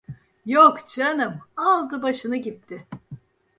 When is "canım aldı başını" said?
0.89-2.37